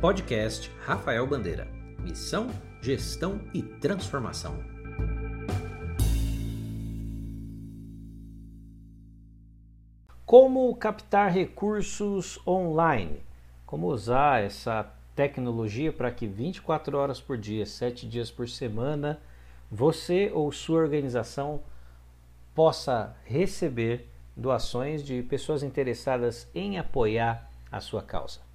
Podcast 0.00 0.70
Rafael 0.86 1.26
Bandeira. 1.26 1.66
Missão, 1.98 2.46
gestão 2.80 3.40
e 3.52 3.60
transformação. 3.60 4.62
Como 10.24 10.72
captar 10.76 11.32
recursos 11.32 12.38
online? 12.46 13.24
Como 13.66 13.88
usar 13.88 14.40
essa 14.40 14.88
tecnologia 15.16 15.92
para 15.92 16.12
que 16.12 16.28
24 16.28 16.96
horas 16.96 17.20
por 17.20 17.36
dia, 17.36 17.66
7 17.66 18.08
dias 18.08 18.30
por 18.30 18.48
semana, 18.48 19.20
você 19.68 20.30
ou 20.32 20.52
sua 20.52 20.78
organização 20.78 21.60
possa 22.54 23.16
receber 23.24 24.08
doações 24.36 25.02
de 25.02 25.24
pessoas 25.24 25.64
interessadas 25.64 26.48
em 26.54 26.78
apoiar 26.78 27.50
a 27.72 27.80
sua 27.80 28.00
causa. 28.00 28.47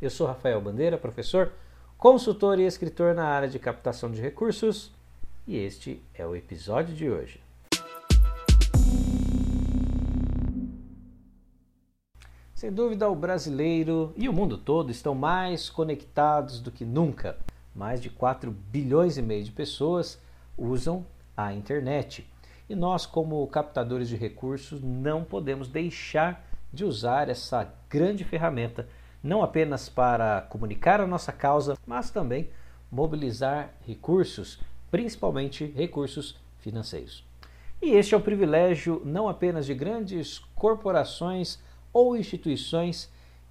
Eu 0.00 0.08
sou 0.08 0.26
Rafael 0.26 0.58
Bandeira, 0.62 0.96
professor, 0.96 1.52
consultor 1.98 2.58
e 2.58 2.62
escritor 2.62 3.14
na 3.14 3.26
área 3.26 3.46
de 3.46 3.58
captação 3.58 4.10
de 4.10 4.18
recursos, 4.18 4.90
e 5.46 5.58
este 5.58 6.02
é 6.14 6.26
o 6.26 6.34
episódio 6.34 6.94
de 6.94 7.10
hoje. 7.10 7.38
Sem 12.54 12.72
dúvida, 12.72 13.10
o 13.10 13.14
brasileiro 13.14 14.14
e 14.16 14.26
o 14.26 14.32
mundo 14.32 14.56
todo 14.56 14.90
estão 14.90 15.14
mais 15.14 15.68
conectados 15.68 16.60
do 16.60 16.70
que 16.70 16.86
nunca. 16.86 17.36
Mais 17.74 18.00
de 18.00 18.08
4 18.08 18.50
bilhões 18.50 19.18
e 19.18 19.22
meio 19.22 19.44
de 19.44 19.52
pessoas 19.52 20.18
usam 20.56 21.04
a 21.36 21.52
internet. 21.52 22.26
E 22.70 22.74
nós, 22.74 23.04
como 23.04 23.46
captadores 23.48 24.08
de 24.08 24.16
recursos, 24.16 24.80
não 24.80 25.24
podemos 25.24 25.68
deixar 25.68 26.48
de 26.72 26.86
usar 26.86 27.28
essa 27.28 27.70
grande 27.90 28.24
ferramenta, 28.24 28.88
não 29.22 29.42
apenas 29.42 29.88
para 29.88 30.42
comunicar 30.42 31.00
a 31.00 31.06
nossa 31.06 31.32
causa, 31.32 31.76
mas 31.86 32.10
também 32.10 32.50
mobilizar 32.90 33.74
recursos, 33.86 34.58
principalmente 34.90 35.66
recursos 35.76 36.38
financeiros. 36.58 37.24
E 37.82 37.90
este 37.92 38.14
é 38.14 38.18
o 38.18 38.20
privilégio 38.20 39.00
não 39.04 39.28
apenas 39.28 39.66
de 39.66 39.74
grandes 39.74 40.38
corporações 40.54 41.58
ou 41.92 42.16
instituições 42.16 43.10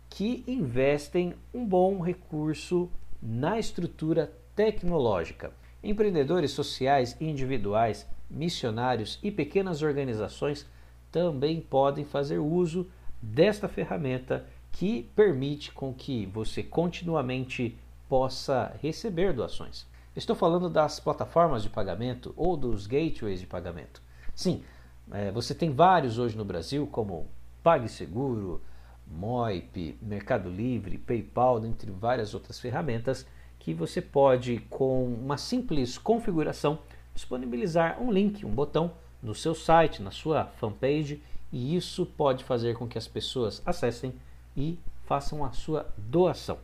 que 0.09 0.43
investem 0.47 1.33
um 1.53 1.65
bom 1.65 1.99
recurso 1.99 2.89
na 3.21 3.59
estrutura 3.59 4.31
tecnológica. 4.55 5.51
Empreendedores 5.83 6.51
sociais 6.51 7.15
individuais 7.21 8.07
missionários 8.29 9.19
e 9.23 9.31
pequenas 9.31 9.81
organizações 9.81 10.67
também 11.11 11.59
podem 11.59 12.05
fazer 12.05 12.37
uso 12.37 12.89
desta 13.21 13.67
ferramenta 13.67 14.45
que 14.71 15.03
permite 15.15 15.71
com 15.71 15.93
que 15.93 16.25
você 16.27 16.63
continuamente 16.63 17.77
possa 18.07 18.75
receber 18.81 19.33
doações. 19.33 19.85
Estou 20.15 20.35
falando 20.35 20.69
das 20.69 20.99
plataformas 20.99 21.63
de 21.63 21.69
pagamento 21.69 22.33
ou 22.35 22.57
dos 22.57 22.87
gateways 22.87 23.39
de 23.39 23.47
pagamento. 23.47 24.01
Sim, 24.33 24.63
é, 25.11 25.31
você 25.31 25.53
tem 25.53 25.71
vários 25.71 26.17
hoje 26.17 26.37
no 26.37 26.45
Brasil, 26.45 26.87
como 26.87 27.27
PagSeguro, 27.63 28.61
Moip, 29.07 29.97
Mercado 30.01 30.49
Livre, 30.49 30.97
PayPal, 30.97 31.59
dentre 31.59 31.91
várias 31.91 32.33
outras 32.33 32.59
ferramentas 32.59 33.25
que 33.57 33.73
você 33.73 34.01
pode, 34.01 34.59
com 34.69 35.05
uma 35.05 35.37
simples 35.37 35.97
configuração, 35.97 36.79
disponibilizar 37.13 38.01
um 38.01 38.11
link, 38.11 38.45
um 38.45 38.51
botão 38.51 38.93
no 39.21 39.35
seu 39.35 39.53
site, 39.53 40.01
na 40.01 40.11
sua 40.11 40.45
fanpage, 40.45 41.21
e 41.51 41.75
isso 41.75 42.05
pode 42.05 42.43
fazer 42.43 42.75
com 42.75 42.87
que 42.87 42.97
as 42.97 43.07
pessoas 43.07 43.61
acessem 43.65 44.13
e 44.59 44.77
façam 45.05 45.43
a 45.43 45.51
sua 45.51 45.87
doação. 45.97 46.57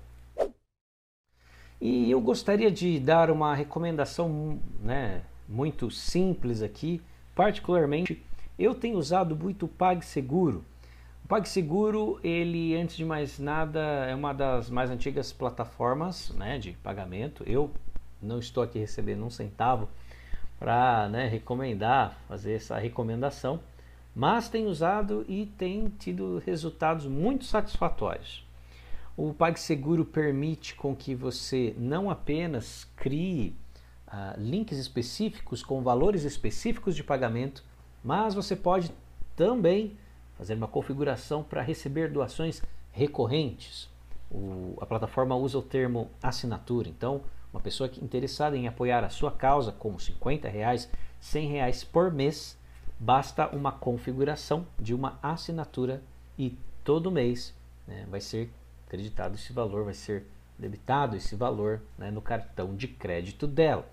E 1.80 2.12
eu 2.12 2.22
gostaria 2.22 2.70
de 2.70 3.00
dar 3.00 3.32
uma 3.32 3.56
recomendação 3.56 4.60
né, 4.82 5.24
muito 5.48 5.90
simples 5.90 6.62
aqui, 6.62 7.02
particularmente 7.34 8.24
eu 8.58 8.74
tenho 8.74 8.98
usado 8.98 9.36
muito 9.36 9.66
o 9.66 9.70
PagSeguro. 9.70 10.64
O 11.24 11.28
PagSeguro, 11.28 12.20
ele 12.24 12.76
antes 12.76 12.96
de 12.96 13.04
mais 13.04 13.40
nada 13.40 13.80
é 13.80 14.14
uma 14.14 14.32
das 14.32 14.70
mais 14.70 14.90
antigas 14.90 15.34
plataformas 15.34 16.30
né, 16.32 16.58
de 16.58 16.72
pagamento. 16.74 17.44
Eu 17.48 17.72
não 18.22 18.40
estou 18.40 18.64
aqui 18.64 18.80
recebendo 18.80 19.26
um 19.26 19.30
centavo 19.30 19.90
para 20.58 21.10
né, 21.10 21.28
recomendar, 21.28 22.18
fazer 22.28 22.54
essa 22.54 22.78
recomendação, 22.78 23.60
mas 24.16 24.48
tem 24.48 24.66
usado 24.66 25.26
e 25.28 25.46
tem 25.46 25.90
tido 26.00 26.42
resultados 26.46 27.06
muito 27.06 27.44
satisfatórios. 27.44 28.46
O 29.18 29.34
PagSeguro 29.34 30.06
permite 30.06 30.76
com 30.76 30.96
que 30.96 31.14
você 31.14 31.76
não 31.78 32.10
apenas 32.10 32.86
crie 32.96 33.56
uh, 34.08 34.40
links 34.40 34.78
específicos 34.78 35.62
com 35.62 35.82
valores 35.82 36.24
específicos 36.24 36.96
de 36.96 37.04
pagamento, 37.04 37.64
mas 38.04 38.34
você 38.34 38.56
pode 38.56 38.92
também 39.36 39.98
fazer 40.38 40.54
uma 40.54 40.68
configuração 40.68 41.44
para 41.44 41.62
receber 41.62 42.10
doações 42.10 42.62
recorrentes. 42.92 43.90
O, 44.32 44.78
a 44.82 44.86
plataforma 44.86 45.36
usa 45.36 45.58
o 45.58 45.62
termo 45.62 46.10
assinatura, 46.22 46.90
então 46.90 47.22
uma 47.54 47.62
pessoa 47.62 47.90
interessada 48.02 48.58
em 48.58 48.68
apoiar 48.68 49.04
a 49.04 49.10
sua 49.10 49.32
causa 49.32 49.72
com 49.72 49.98
50 49.98 50.48
reais, 50.50 50.90
100 51.22 51.48
reais 51.48 51.84
por 51.84 52.12
mês, 52.12 52.58
basta 53.00 53.48
uma 53.50 53.72
configuração 53.72 54.66
de 54.80 54.94
uma 54.94 55.20
assinatura 55.22 56.02
e 56.38 56.58
todo 56.84 57.12
mês 57.12 57.54
né, 57.88 58.06
vai 58.10 58.22
ser 58.22 58.50
acreditado 58.88 59.36
esse 59.36 59.52
valor, 59.52 59.86
vai 59.86 59.94
ser 59.94 60.26
debitado 60.58 61.16
esse 61.16 61.36
valor 61.36 61.82
né, 61.98 62.10
no 62.10 62.22
cartão 62.22 62.76
de 62.76 62.88
crédito 62.88 63.46
dela. 63.46 63.86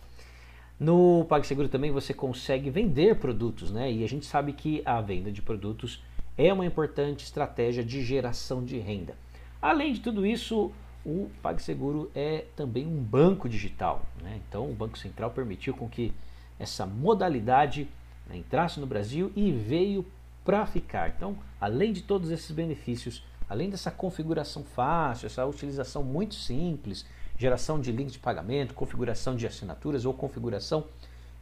No 0.79 1.25
PagSeguro 1.29 1.69
também 1.69 1.91
você 1.91 2.13
consegue 2.13 2.71
vender 2.71 3.17
produtos, 3.17 3.71
né? 3.71 3.93
E 3.93 4.03
a 4.03 4.09
gente 4.09 4.27
sabe 4.27 4.53
que 4.53 4.83
a 4.85 5.01
venda 5.01 5.31
de 5.31 5.41
produtos 5.41 6.03
é 6.37 6.53
uma 6.53 6.67
importante 6.67 7.25
estratégia 7.25 7.85
de 7.85 8.03
geração 8.03 8.65
de 8.65 8.79
renda. 8.79 9.15
Além 9.61 9.93
de 9.93 10.01
tudo 10.01 10.27
isso, 10.27 10.73
o 11.05 11.31
PagSeguro 11.41 12.11
é 12.15 12.47
também 12.57 12.87
um 12.87 13.01
banco 13.01 13.49
digital. 13.49 14.05
Né? 14.21 14.41
Então, 14.49 14.69
o 14.69 14.75
Banco 14.75 14.99
Central 14.99 15.31
permitiu 15.31 15.75
com 15.75 15.89
que 15.89 16.13
essa 16.59 16.87
modalidade 16.87 17.89
entrasse 18.31 18.81
no 18.81 18.87
Brasil 18.87 19.33
e 19.35 19.51
veio 19.53 20.05
para 20.45 20.67
ficar. 20.67 21.09
Então, 21.11 21.37
além 21.61 21.93
de 21.93 22.03
todos 22.03 22.31
esses 22.31 22.51
benefícios, 22.51 23.25
além 23.49 23.71
dessa 23.71 23.91
configuração 23.91 24.65
fácil, 24.65 25.27
essa 25.27 25.45
utilização 25.47 26.03
muito 26.03 26.35
simples, 26.35 27.07
geração 27.39 27.81
de 27.81 27.93
links 27.93 28.13
de 28.13 28.19
pagamento, 28.19 28.75
configuração 28.75 29.37
de 29.37 29.47
assinaturas 29.47 30.05
ou 30.05 30.15
configuração 30.15 30.87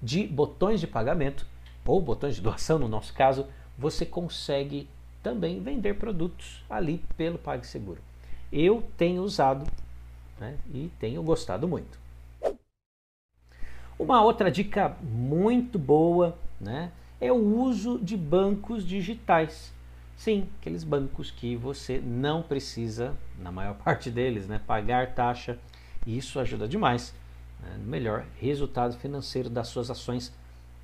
de 0.03 0.27
botões 0.27 0.81
de 0.81 0.87
pagamento 0.87 1.47
ou 1.85 2.01
botões 2.01 2.35
de 2.35 2.41
doação, 2.41 2.79
no 2.79 2.89
nosso 2.89 3.13
caso, 3.13 3.47
você 3.79 4.07
consegue 4.07 4.89
também 5.23 5.61
vender 5.61 5.95
produtos 5.95 6.65
ali 6.69 7.05
pelo 7.17 7.39
PagSeguro 7.39 8.01
eu 8.53 8.83
tenho 8.97 9.23
usado 9.23 9.65
né, 10.39 10.59
e 10.73 10.91
tenho 10.99 11.23
gostado 11.23 11.69
muito. 11.69 11.99
Uma 13.99 14.23
outra 14.23 14.51
dica 14.51 14.97
muito 15.03 15.79
boa 15.79 16.37
né, 16.61 16.93
é 17.21 17.33
o 17.33 17.37
uso 17.37 17.99
de 17.99 18.17
bancos 18.17 18.87
digitais. 18.87 19.73
Sim, 20.17 20.49
aqueles 20.61 20.85
bancos 20.85 21.31
que 21.31 21.57
você 21.57 21.99
não 21.99 22.43
precisa, 22.43 23.17
na 23.39 23.51
maior 23.51 23.75
parte 23.83 24.11
deles, 24.11 24.47
né, 24.47 24.61
pagar 24.67 25.15
taxa. 25.15 25.59
E 26.07 26.17
isso 26.17 26.39
ajuda 26.39 26.67
demais 26.69 27.15
né, 27.63 27.77
no 27.79 27.85
melhor 27.85 28.25
resultado 28.39 28.97
financeiro 28.97 29.51
das 29.51 29.69
suas 29.69 29.91
ações 29.91 30.33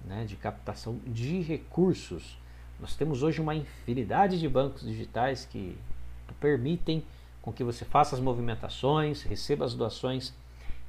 né, 0.04 0.24
de 0.24 0.36
captação 0.36 0.98
de 1.06 1.40
recursos. 1.42 2.38
Nós 2.80 2.94
temos 2.94 3.22
hoje 3.22 3.40
uma 3.40 3.54
infinidade 3.54 4.38
de 4.38 4.48
bancos 4.48 4.82
digitais 4.82 5.46
que 5.46 5.76
permitem 6.40 7.02
com 7.40 7.52
que 7.52 7.64
você 7.64 7.84
faça 7.84 8.14
as 8.14 8.20
movimentações, 8.20 9.22
receba 9.22 9.64
as 9.64 9.74
doações 9.74 10.34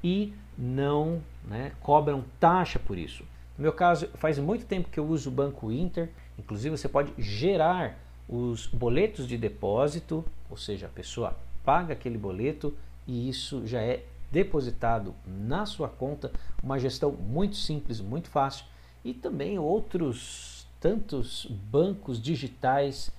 e 0.04 0.34
não 0.58 1.22
né, 1.46 1.72
cobram 1.82 2.24
taxa 2.40 2.80
por 2.80 2.98
isso. 2.98 3.24
No 3.58 3.64
meu 3.64 3.74
caso, 3.74 4.08
faz 4.16 4.38
muito 4.38 4.66
tempo 4.66 4.90
que 4.90 5.00
eu 5.00 5.06
uso 5.06 5.30
o 5.30 5.34
Banco 5.34 5.72
Inter, 5.72 6.10
inclusive 6.38 6.78
você 6.78 6.88
pode 6.88 7.12
gerar 7.18 7.98
os 8.30 8.68
boletos 8.68 9.28
de 9.28 9.38
depósito, 9.38 10.24
ou 10.50 10.58
seja, 10.58 10.86
a 10.86 10.90
pessoa 10.90 11.36
paga 11.66 11.94
aquele 11.94 12.18
boleto 12.18 12.76
e 13.08 13.28
isso 13.28 13.66
já 13.66 13.82
é 13.82 14.04
depositado 14.32 15.16
na 15.26 15.66
sua 15.66 15.88
conta, 15.88 16.32
uma 16.62 16.78
gestão 16.78 17.12
muito 17.12 17.56
simples, 17.56 18.00
muito 18.00 18.30
fácil. 18.30 18.66
E 19.04 19.14
também 19.14 19.58
outros 19.58 20.68
tantos 20.80 21.46
bancos 21.72 22.22
digitais 22.22 23.12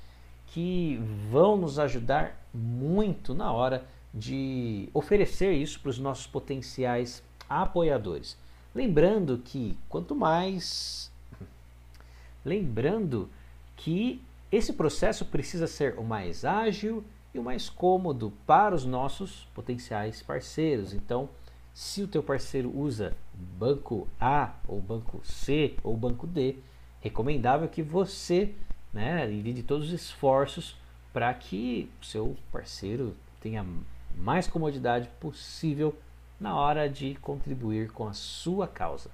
que 0.48 1.00
vão 1.30 1.56
nos 1.56 1.78
ajudar 1.78 2.46
muito 2.54 3.34
na 3.34 3.52
hora 3.52 3.84
de 4.12 4.88
oferecer 4.94 5.52
isso 5.52 5.80
para 5.80 5.90
os 5.90 5.98
nossos 5.98 6.26
potenciais 6.26 7.22
apoiadores. 7.48 8.36
Lembrando 8.78 9.38
que 9.38 9.76
quanto 9.88 10.14
mais. 10.14 11.10
Lembrando 12.44 13.28
que 13.76 14.22
esse 14.52 14.72
processo 14.72 15.24
precisa 15.24 15.66
ser 15.66 15.98
o 15.98 16.04
mais 16.04 16.44
ágil 16.44 17.02
e 17.34 17.40
o 17.40 17.42
mais 17.42 17.68
cômodo 17.68 18.32
para 18.46 18.76
os 18.76 18.84
nossos 18.84 19.48
potenciais 19.52 20.22
parceiros. 20.22 20.94
Então, 20.94 21.28
se 21.74 22.04
o 22.04 22.06
teu 22.06 22.22
parceiro 22.22 22.70
usa 22.72 23.16
banco 23.34 24.06
A 24.20 24.54
ou 24.68 24.80
banco 24.80 25.20
C 25.24 25.74
ou 25.82 25.96
banco 25.96 26.24
D, 26.24 26.58
recomendável 27.00 27.68
que 27.68 27.82
você 27.82 28.54
né, 28.92 29.26
divide 29.26 29.64
todos 29.64 29.88
os 29.88 29.92
esforços 29.92 30.76
para 31.12 31.34
que 31.34 31.90
o 32.00 32.04
seu 32.04 32.36
parceiro 32.52 33.16
tenha 33.40 33.66
mais 34.16 34.46
comodidade 34.46 35.08
possível 35.18 35.98
na 36.40 36.54
hora 36.56 36.88
de 36.88 37.14
contribuir 37.16 37.90
com 37.90 38.06
a 38.06 38.12
sua 38.12 38.66
causa. 38.66 39.10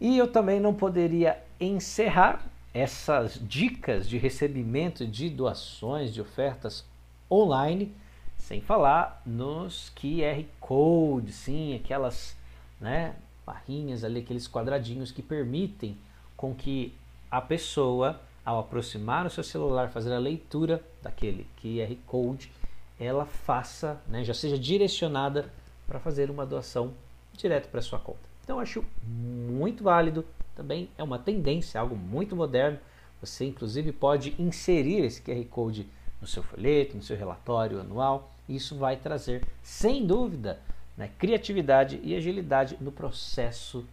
E 0.00 0.16
eu 0.16 0.30
também 0.30 0.60
não 0.60 0.74
poderia 0.74 1.42
encerrar 1.58 2.44
essas 2.72 3.40
dicas 3.40 4.06
de 4.06 4.18
recebimento 4.18 5.06
de 5.06 5.30
doações, 5.30 6.12
de 6.12 6.20
ofertas 6.20 6.84
online, 7.30 7.94
sem 8.38 8.60
falar 8.60 9.22
nos 9.24 9.90
QR 9.96 10.44
Codes, 10.60 11.34
sim, 11.34 11.74
aquelas 11.74 12.36
né, 12.80 13.16
barrinhas 13.46 14.04
ali, 14.04 14.20
aqueles 14.20 14.46
quadradinhos 14.46 15.10
que 15.10 15.22
permitem 15.22 15.96
com 16.36 16.54
que 16.54 16.94
a 17.30 17.40
pessoa, 17.40 18.20
ao 18.44 18.58
aproximar 18.60 19.26
o 19.26 19.30
seu 19.30 19.42
celular, 19.42 19.88
fazer 19.88 20.12
a 20.12 20.18
leitura 20.18 20.84
daquele 21.02 21.46
QR 21.60 21.96
Code, 22.06 22.52
ela 22.98 23.26
faça, 23.26 24.00
né, 24.08 24.24
já 24.24 24.34
seja 24.34 24.58
direcionada 24.58 25.50
para 25.86 26.00
fazer 26.00 26.30
uma 26.30 26.46
doação 26.46 26.92
direto 27.32 27.68
para 27.68 27.82
sua 27.82 27.98
conta. 27.98 28.20
Então 28.42 28.58
acho 28.58 28.84
muito 29.04 29.84
válido, 29.84 30.24
também 30.54 30.88
é 30.96 31.02
uma 31.02 31.18
tendência, 31.18 31.80
algo 31.80 31.96
muito 31.96 32.34
moderno. 32.34 32.78
Você 33.20 33.44
inclusive 33.44 33.92
pode 33.92 34.34
inserir 34.38 35.04
esse 35.04 35.20
QR 35.20 35.44
Code 35.46 35.86
no 36.20 36.26
seu 36.26 36.42
folheto, 36.42 36.96
no 36.96 37.02
seu 37.02 37.16
relatório 37.16 37.80
anual. 37.80 38.32
Isso 38.48 38.76
vai 38.76 38.96
trazer, 38.96 39.44
sem 39.62 40.06
dúvida, 40.06 40.60
né, 40.96 41.10
criatividade 41.18 42.00
e 42.02 42.14
agilidade 42.14 42.76
no 42.80 42.92
processo 42.92 43.84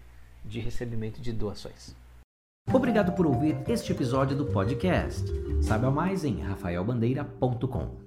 de 0.46 0.60
recebimento 0.60 1.22
de 1.22 1.32
doações. 1.32 1.96
Obrigado 2.72 3.12
por 3.14 3.26
ouvir 3.26 3.58
este 3.68 3.92
episódio 3.92 4.38
do 4.38 4.46
podcast. 4.46 5.26
Saiba 5.62 5.92
mais 5.92 6.24
em 6.24 6.40
rafaelbandeira.com. 6.40 8.03